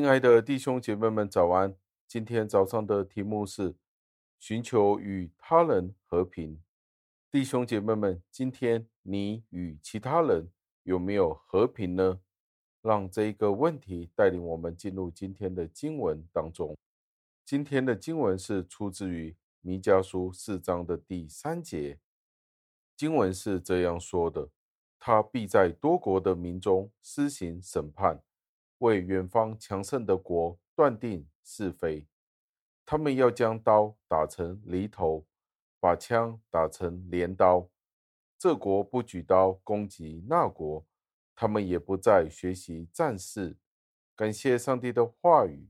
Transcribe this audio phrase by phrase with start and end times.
[0.00, 1.76] 亲爱的弟兄姐妹们，早安！
[2.08, 3.76] 今天早上的题目是
[4.38, 6.58] 寻求与他人和平。
[7.30, 10.50] 弟兄姐妹们，今天你与其他人
[10.84, 12.18] 有没有和平呢？
[12.80, 16.74] 让这一个问题带领我们进入今天的经文当中。
[17.44, 21.98] 今天的经文是出自于弥迦书四章的第三节。
[22.96, 24.48] 经文是这样说的
[24.98, 28.22] ：“他必在多国的民中施行审判。”
[28.80, 32.06] 为远方强盛的国断定是非，
[32.84, 35.26] 他们要将刀打成犁头，
[35.78, 37.68] 把枪打成镰刀。
[38.38, 40.86] 这国不举刀攻击那国，
[41.36, 43.58] 他们也不再学习战事。
[44.16, 45.68] 感谢上帝的话语，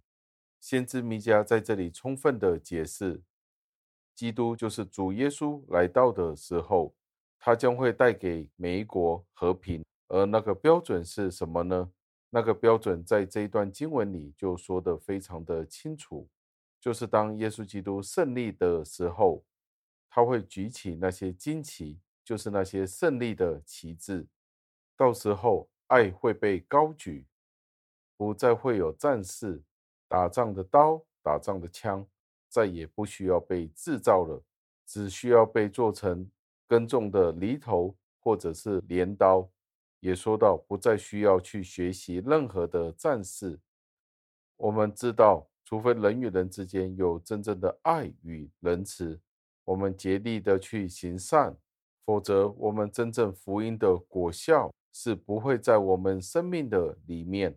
[0.61, 3.23] 先知弥迦在这里充分的解释，
[4.15, 6.95] 基督就是主耶稣来到的时候，
[7.41, 11.91] 他将会带给每一国和平，而那个标准是什么呢？
[12.31, 16.29] 那个标准在这一段经文里就说得非常的清楚，
[16.81, 19.45] 就是当耶稣基督胜利的时候，
[20.09, 24.27] 他会举起那些旌旗，就是那些胜利的旗帜。
[24.97, 27.27] 到时候，爱会被高举，
[28.17, 29.63] 不再会有战士、
[30.07, 32.07] 打仗的刀、打仗的枪，
[32.49, 34.43] 再也不需要被制造了，
[34.87, 36.31] 只需要被做成
[36.69, 39.51] 耕种的犁头或者是镰刀。
[40.01, 43.61] 也说到，不再需要去学习任何的战事。
[44.57, 49.21] 我们知道，除非人与人之间有真正的爱与仁慈，
[49.65, 51.57] 我们竭力的去行善，
[52.05, 57.57] 否则我们真正福音的果效是不会在我们生命的里面。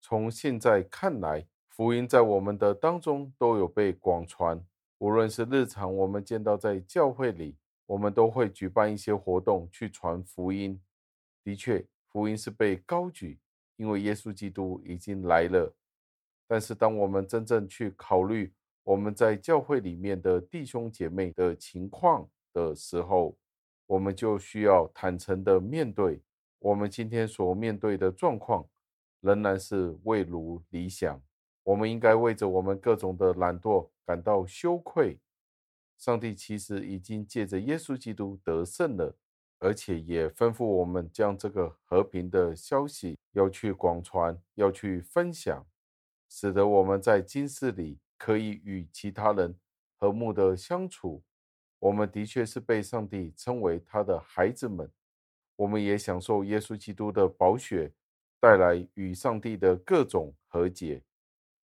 [0.00, 4.64] 从现在看来，福音在我们的当中都有被广传，
[4.98, 7.56] 无论是日常我们见到在教会里，
[7.86, 10.80] 我们都会举办一些活动去传福音。
[11.44, 13.38] 的确，福音是被高举，
[13.76, 15.74] 因为耶稣基督已经来了。
[16.46, 23.36] 但是，当我们真正去考虑我们在教会里面的弟兄姐妹的情况的时候，
[23.86, 26.20] 我们就需要坦诚的面对，
[26.58, 28.68] 我们今天所面对的状况
[29.20, 31.20] 仍然是未如理想。
[31.62, 35.18] 我们应该为着我们各种的懒惰感到羞愧。
[35.96, 39.16] 上帝其实已经借着耶稣基督得胜了。
[39.62, 45.64] 而且也吩咐我们将这个和平的消息要去广传，要去分享，
[46.28, 49.56] 使得我们在今世里可以与其他人
[49.96, 51.22] 和睦的相处。
[51.78, 54.90] 我们的确是被上帝称为他的孩子们，
[55.54, 57.92] 我们也享受耶稣基督的宝血
[58.40, 61.04] 带来与上帝的各种和解。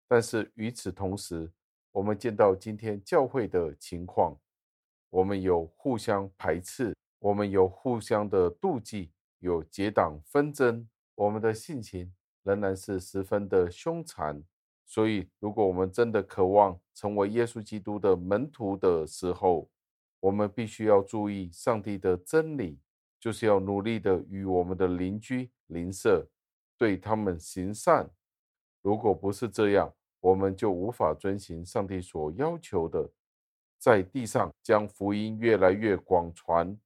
[0.07, 1.51] 但是与此同时，
[1.93, 4.39] 我们见到今天教会的情况，
[5.09, 6.95] 我们有互相排斥。
[7.19, 12.13] 我们有互相的妒忌，有结党纷争，我们的性情
[12.43, 14.43] 仍然是十分的凶残。
[14.85, 19.69] 所以，如果我们真的渴望成为耶稣基督的门徒的时候，
[20.21, 22.79] 我们必须要注意上帝的真理，
[23.19, 26.29] 就是要努力的与我们的邻居邻舍
[26.79, 28.09] 对他们行善。
[28.83, 33.11] 如果不是这样，我们就无法遵行上帝所要求的，
[33.79, 36.79] 在地上将福音越来越广传。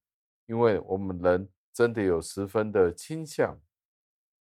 [0.51, 3.57] 因为我们人真的有十分的倾向，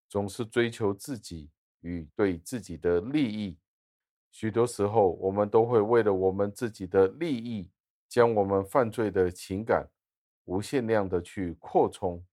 [0.07, 1.49] 总是追求自己
[1.81, 3.57] 与对自己的利益。
[4.29, 7.71] 许多时候，我们都会为了我们自己的利益，
[8.07, 9.89] 将我们犯罪的情感
[10.43, 12.23] 无限量的去扩充，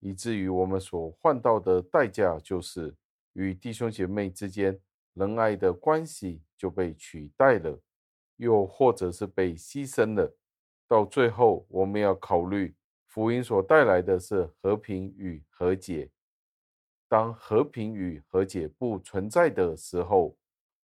[0.00, 2.92] 以至于我们所换到的代价就是
[3.34, 4.76] 与弟兄姐妹之间
[5.12, 7.80] 仁爱的关系就被取代了，
[8.38, 10.36] 又或者是被牺牲了。
[10.88, 12.74] 到最后，我们要考虑。
[13.14, 16.10] 福音所带来的是和平与和解。
[17.06, 20.36] 当和平与和解不存在的时候，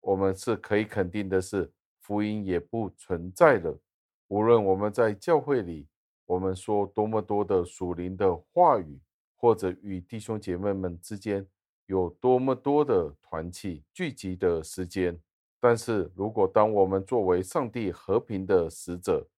[0.01, 1.71] 我们是可以肯定的是，
[2.01, 3.79] 福音也不存在了。
[4.27, 5.87] 无论我们在教会里，
[6.25, 9.01] 我们说多么多的属灵的话语，
[9.37, 11.47] 或者与弟兄姐妹们之间
[11.87, 15.17] 有多么多的团契聚集的时间，
[15.61, 19.29] 但是如果当我们作为上帝和平的使者，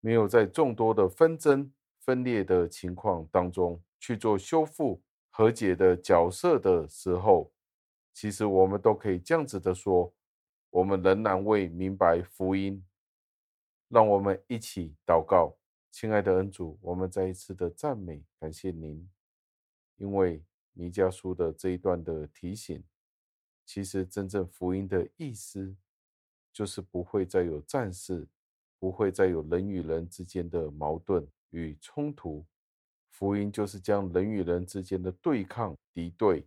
[0.00, 1.72] 没有在众多的纷争，
[2.04, 7.50] 分裂的情况当中去做修复和解的角色的时候，
[8.12, 10.12] 其实我们都可以这样子的说：
[10.68, 12.84] 我们仍然未明白福音。
[13.88, 15.56] 让我们一起祷告，
[15.90, 19.08] 亲爱的恩主，我们再一次的赞美感谢您，
[19.96, 20.42] 因为
[20.72, 22.82] 弥迦书的这一段的提醒，
[23.64, 25.76] 其实真正福音的意思
[26.52, 28.26] 就是不会再有战事，
[28.78, 31.26] 不会再有人与人之间的矛盾。
[31.54, 32.44] 与冲突，
[33.08, 36.44] 福音就是将人与人之间的对抗、敌对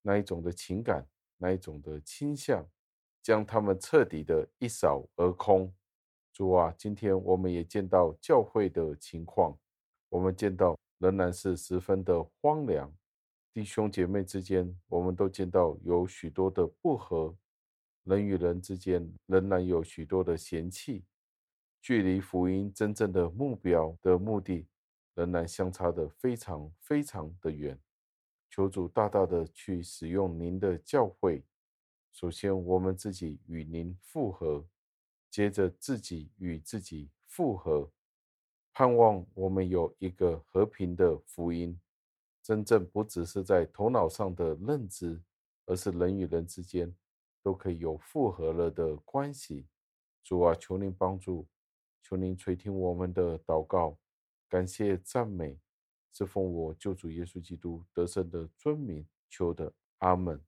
[0.00, 1.06] 那一种的情感
[1.36, 2.66] 那一种的倾向，
[3.22, 5.72] 将他们彻底的一扫而空。
[6.32, 9.58] 主啊，今天我们也见到教会的情况，
[10.08, 12.90] 我们见到仍然是十分的荒凉。
[13.52, 17.34] 弟兄姐妹之间，我们都见到有许多的不和，
[18.04, 21.04] 人与人之间仍然有许多的嫌弃，
[21.86, 24.66] 距离福音真正的目标的目的，
[25.14, 27.78] 仍然相差的非常非常的远。
[28.50, 31.44] 求主大大的去使用您的教会，
[32.10, 34.66] 首先我们自己与您复合。
[35.30, 37.88] 接着自己与自己复合，
[38.72, 41.80] 盼望我们有一个和平的福音，
[42.42, 45.22] 真正不只是在头脑上的认知，
[45.66, 46.92] 而是人与人之间
[47.44, 49.68] 都可以有复合了的关系。
[50.24, 51.46] 主啊，求您帮助，
[52.08, 53.98] 求您垂听我们的祷告，
[54.48, 55.58] 感谢赞美，
[56.12, 60.40] 是奉我救主耶稣基督得胜的尊名求的，阿门。